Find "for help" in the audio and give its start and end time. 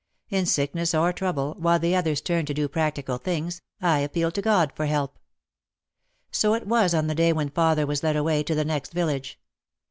4.73-5.19